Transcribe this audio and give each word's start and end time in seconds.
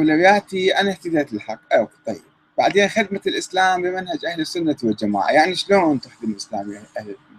اولوياتي 0.00 0.70
أنا 0.80 0.90
اهتديت 0.90 1.32
للحق 1.32 1.60
أوكي 1.72 1.96
طيب. 2.06 2.22
بعدين 2.58 2.88
خدمة 2.88 3.20
الإسلام 3.26 3.82
بمنهج 3.82 4.24
أهل 4.24 4.40
السنة 4.40 4.76
والجماعة. 4.82 5.30
يعني 5.30 5.54
شلون 5.54 6.00
تخدم 6.00 6.30
الإسلام 6.30 6.84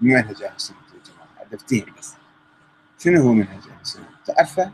بمنهج 0.00 0.42
أهل 0.42 0.54
السنة 0.56 0.76
والجماعة؟ 0.94 1.28
هدفتين 1.40 1.86
بس. 1.98 2.12
شنو 2.98 3.22
هو 3.22 3.32
منهج 3.32 3.68
أهل 3.70 3.80
السنة؟ 3.82 4.04
تعرفه؟ 4.26 4.72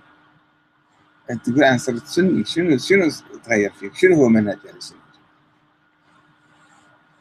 أنت 1.30 1.50
تقول 1.50 1.64
أنا 1.64 1.78
صرت 1.78 2.06
سني 2.06 2.44
شنو 2.44 2.78
شنو 2.78 3.10
تغير 3.44 3.72
فيك؟ 3.72 3.94
شنو 3.94 4.14
هو 4.16 4.28
منهج 4.28 4.58
أهل 4.68 4.76
السنة 4.76 4.98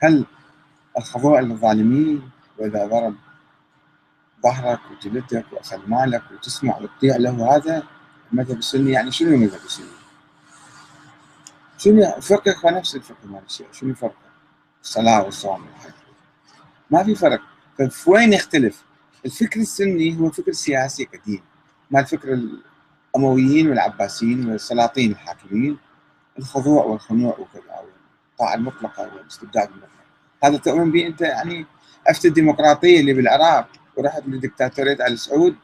هل 0.03 0.25
الخضوع 0.97 1.39
للظالمين 1.39 2.29
وإذا 2.57 2.85
ضرب 2.85 3.15
ظهرك 4.43 4.79
وجلدك 4.91 5.45
وأخذ 5.51 5.79
مالك 5.87 6.23
وتسمع 6.31 6.77
وتطيع 6.77 7.17
له 7.17 7.55
هذا 7.55 7.83
المذهب 8.33 8.57
السني؟ 8.57 8.91
يعني 8.91 9.11
شنو 9.11 9.29
المذهب 9.29 9.59
السني؟ 9.65 10.00
شنو 11.83 12.21
فرقك 12.21 12.65
هو 12.65 12.69
نفس 12.69 12.95
الفقه 12.95 13.25
مال 13.25 13.41
الشيء 13.45 13.67
شنو 13.71 13.93
فرقه؟ 13.93 14.31
الصلاه 14.83 15.23
والصوم 15.23 15.65
والحج 15.65 15.93
ما 16.91 17.03
في 17.03 17.15
فرق. 17.15 17.41
فوين 17.91 18.33
يختلف؟ 18.33 18.83
الفكر 19.25 19.59
السني 19.59 20.19
هو 20.19 20.29
فكر 20.29 20.51
سياسي 20.51 21.03
قديم 21.05 21.43
مال 21.91 22.05
فكر 22.05 22.33
الأمويين 23.13 23.69
والعباسيين 23.69 24.49
والسلاطين 24.49 25.11
الحاكمين. 25.11 25.77
الخضوع 26.39 26.83
والخنوع 26.83 27.31
وكذا 27.39 27.83
الطاعة 28.31 28.55
المطلقة 28.55 29.15
والاستبداد 29.15 29.69
المطلق. 29.69 29.91
هذا 30.43 30.57
تؤمن 30.57 30.91
به 30.91 31.07
أنت 31.07 31.21
يعني 31.21 31.65
افتى 32.07 32.27
الديمقراطية 32.27 32.99
اللي 32.99 33.13
بالعراق 33.13 33.67
ورحت 33.97 34.23
لدكتاتوريه 34.27 35.07
آل 35.07 35.19
سعود. 35.19 35.55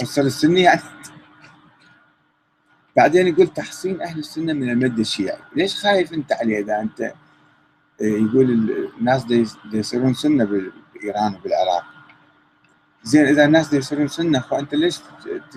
السني 0.00 0.60
يعني 0.60 0.80
بعدين 2.98 3.26
يقول 3.26 3.48
تحصين 3.48 4.02
أهل 4.02 4.18
السنة 4.18 4.52
من 4.52 4.70
المد 4.70 4.98
الشيعي، 4.98 5.38
ليش 5.56 5.76
خايف 5.76 6.12
أنت 6.12 6.32
عليه 6.32 6.58
إذا 6.58 6.80
أنت 6.80 7.00
آه، 7.00 7.12
يقول 8.00 8.50
الناس 8.98 9.26
يصيرون 9.72 10.14
سنة 10.14 10.44
بايران 10.44 11.34
وبالعراق 11.34 11.84
زين 13.02 13.26
إذا 13.26 13.44
الناس 13.44 13.72
يصيرون 13.72 14.08
سنة 14.08 14.40
فانت 14.40 14.74
ليش 14.74 14.98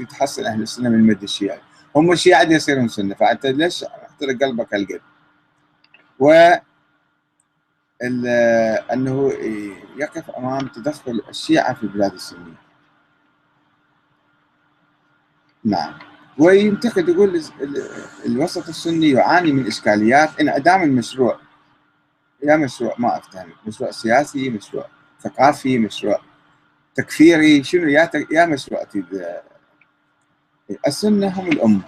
تحصن 0.10 0.46
أهل 0.46 0.62
السنة 0.62 0.90
من 0.90 0.96
المد 0.96 1.24
الشيعي؟ 1.24 1.60
هم 1.96 2.12
الشيعة 2.12 2.42
يصيرون 2.42 2.88
سنة 2.88 3.16
فأنت 3.16 3.46
ليش 3.46 3.84
احترق 3.84 4.44
قلبك 4.44 4.74
هالقد؟ 4.74 5.02
و 6.20 6.54
أنه 8.94 9.32
يقف 9.98 10.30
أمام 10.30 10.68
تدخل 10.68 11.22
الشيعة 11.30 11.74
في 11.74 11.84
البلاد 11.84 12.14
السنية. 12.14 12.62
نعم 15.64 16.11
وينتقد 16.38 17.10
يقول 17.10 17.42
الوسط 18.26 18.68
السني 18.68 19.10
يعاني 19.12 19.52
من 19.52 19.68
إشكاليات. 19.68 20.40
انعدام 20.40 20.84
المشروع 20.84 21.40
يا 22.44 22.56
مشروع 22.56 22.96
ما 22.98 23.18
أفتهم. 23.18 23.50
مشروع 23.68 23.92
سياسي 23.92 24.50
مشروع 24.50 24.86
ثقافي 25.24 25.78
مشروع 25.78 26.20
تكفيري. 26.96 27.64
شنو؟ 27.64 27.88
يا 27.88 28.10
يا 28.32 28.46
مشروع 28.46 28.86
السنة 30.88 31.28
هم 31.28 31.48
الأمة. 31.48 31.84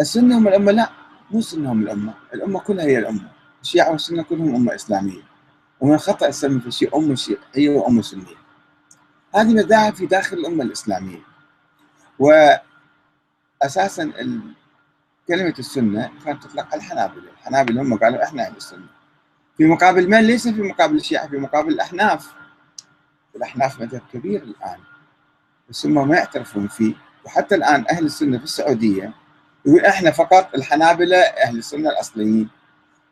السنة 0.00 0.38
هم 0.38 0.48
الأمة. 0.48 0.72
لا 0.72 0.90
مو 1.30 1.38
السنة 1.38 1.72
هم 1.72 1.82
الأمة. 1.82 2.14
الأمة 2.34 2.60
كلها 2.60 2.84
هي 2.84 2.98
الأمة. 2.98 3.28
الشيعة 3.62 3.90
والسنة 3.90 4.22
كلهم 4.22 4.54
أمة 4.54 4.74
إسلامية. 4.74 5.22
ومن 5.80 5.94
الخطا 5.94 6.28
السلمي 6.28 6.60
في 6.60 6.66
الشيء 6.66 6.96
أم 6.96 7.14
شيعيه 7.14 7.70
وام 7.70 8.02
سنيه 8.02 8.36
هذه 9.34 9.54
مذاهب 9.54 9.94
في 9.94 10.06
داخل 10.06 10.36
الأمة 10.36 10.64
الإسلامية. 10.64 11.35
واساسا 12.18 14.12
كلمة 15.28 15.54
السنة 15.58 16.10
كانت 16.24 16.42
تطلق 16.44 16.66
على 16.66 16.76
الحنابلة، 16.76 17.30
الحنابلة 17.32 17.82
هم 17.82 17.96
قالوا 17.98 18.24
إحنا 18.24 18.46
أهل 18.46 18.56
السنة. 18.56 18.86
في 19.56 19.64
مقابل 19.64 20.10
من؟ 20.10 20.20
ليس 20.20 20.48
في 20.48 20.62
مقابل 20.62 20.96
الشيعة، 20.96 21.28
في 21.28 21.36
مقابل 21.36 21.68
الأحناف. 21.72 22.32
الأحناف 23.36 23.80
مذهب 23.80 24.02
كبير 24.12 24.42
الآن 24.42 24.78
بس 25.68 25.86
هم 25.86 26.08
ما 26.08 26.16
يعترفون 26.16 26.68
فيه 26.68 26.94
وحتى 27.24 27.54
الآن 27.54 27.84
أهل 27.90 28.06
السنة 28.06 28.38
في 28.38 28.44
السعودية 28.44 29.12
يقول 29.66 29.84
إحنا 29.84 30.10
فقط 30.10 30.54
الحنابلة 30.54 31.16
أهل 31.16 31.58
السنة 31.58 31.90
الأصليين 31.90 32.48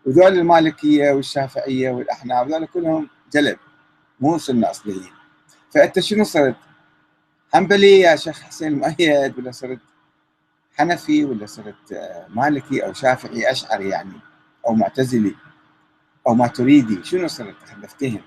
وذول 0.07 0.33
المالكية 0.39 1.11
والشافعية 1.13 1.91
والأحناف 1.91 2.49
ذول 2.49 2.67
كلهم 2.67 3.09
جلب 3.33 3.59
مو 4.21 4.39
سنة 4.39 4.71
أصليين 4.71 5.13
فأنت 5.75 6.01
شنو 6.01 6.25
صرت؟ 6.25 6.57
حنبلي 7.55 8.01
يا 8.01 8.17
شيخ 8.17 8.41
حسين 8.41 8.73
المؤيد 8.73 9.39
ولا 9.39 9.51
صرت 9.51 9.79
حنفي 10.77 11.25
ولا 11.25 11.47
صرت 11.47 11.93
آه، 11.93 12.27
مالكي 12.29 12.87
أو 12.87 12.93
شافعي 12.93 13.51
أشعري 13.51 13.89
يعني 13.89 14.21
أو 14.67 14.75
معتزلي 14.75 15.35
أو 16.27 16.35
ماتريدي 16.35 17.05
شنو 17.05 17.29
صرت 17.29 17.57
خلفتهم 17.67 18.21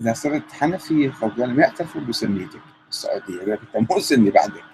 إذا 0.00 0.12
صرت 0.12 0.52
حنفي 0.52 1.12
ما 1.36 1.62
يعترفوا 1.62 2.00
بسنيتك 2.00 2.60
السعودية 2.88 3.34
يقول 3.34 3.58
أنت 3.76 3.92
مو 3.92 3.98
سني 4.00 4.30
بعدك. 4.30 4.64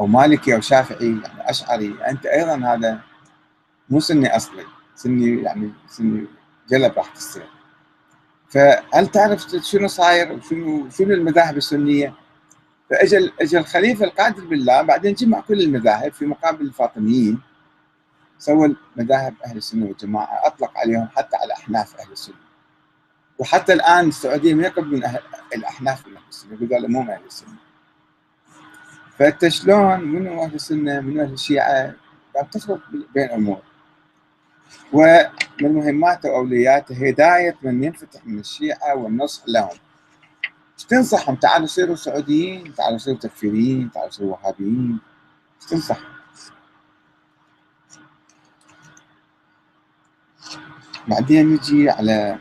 أو 0.00 0.06
مالكي 0.06 0.54
أو 0.54 0.60
شافعي 0.60 1.06
يعني 1.06 1.50
أشعري 1.50 2.04
أنت 2.08 2.26
أيضا 2.26 2.56
هذا 2.56 3.00
مو 3.88 4.00
سني 4.00 4.36
أصلي 4.36 4.64
سني 4.94 5.42
يعني 5.42 5.72
سني 5.88 6.26
جلب 6.68 6.92
راح 6.96 7.08
تصير 7.08 7.48
فهل 8.54 9.06
تعرف 9.06 9.46
شنو 9.62 9.88
صاير؟ 9.88 10.32
وشنو 10.32 10.90
شنو 10.90 11.14
المذاهب 11.14 11.56
السنية؟ 11.56 12.14
فاجى 12.90 13.32
اجى 13.40 13.58
الخليفة 13.58 14.04
القادر 14.04 14.44
بالله 14.44 14.82
بعدين 14.82 15.14
جمع 15.14 15.40
كل 15.40 15.60
المذاهب 15.60 16.12
في 16.12 16.26
مقابل 16.26 16.66
الفاطميين 16.66 17.40
سوى 18.38 18.76
مذاهب 18.96 19.34
أهل 19.46 19.56
السنة 19.56 19.86
والجماعة 19.86 20.46
أطلق 20.46 20.78
عليهم 20.78 21.08
حتى 21.16 21.36
على 21.36 21.52
أحناف 21.52 22.00
أهل 22.00 22.12
السنة. 22.12 22.34
وحتى 23.38 23.72
الآن 23.72 24.08
السعودية 24.08 24.54
ما 24.54 24.62
يقبلون 24.62 24.94
من 24.94 25.04
أهل 25.04 25.18
الأحناف 25.54 26.06
من 26.06 26.16
أهل 26.16 26.22
السنة 26.28 26.54
يقولوا 26.60 26.88
مو 26.88 27.02
من 27.02 27.10
أهل 27.10 27.24
السنة. 27.26 27.54
فأنت 29.18 29.48
شلون؟ 29.48 30.00
منو 30.00 30.44
أهل 30.44 30.54
السنة؟ 30.54 31.00
منو 31.00 31.22
أهل 31.22 31.32
الشيعة؟ 31.32 31.94
تفرق 32.52 32.80
بين 33.14 33.30
أمور. 33.30 33.62
ومن 34.92 35.72
مهماته 35.74 36.28
وأولوياته 36.28 37.08
هداية 37.08 37.56
من 37.62 37.84
ينفتح 37.84 38.26
من 38.26 38.38
الشيعة 38.38 38.94
والنصح 38.96 39.42
لهم. 39.48 39.76
تنصحهم؟ 40.88 41.34
تعالوا 41.34 41.66
صيروا 41.66 41.96
سعوديين 41.96 42.74
تعالوا 42.74 42.98
صيروا 42.98 43.18
تكفيريين 43.18 43.90
تعالوا 43.90 44.10
صيروا 44.10 44.32
وهابيين. 44.32 44.98
تنصح 45.68 45.98
بعدين 51.08 51.52
نجي 51.54 51.90
على 51.90 52.38